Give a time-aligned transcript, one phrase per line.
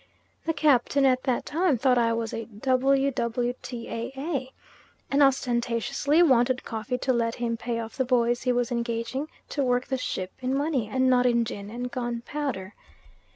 [0.47, 4.51] The Captain at that time thought I was a W.W.T.A.A.
[5.11, 9.61] and ostentatiously wanted Koffee to let him pay off the boys he was engaging to
[9.63, 12.73] work the ship in money, and not in gin and gunpowder.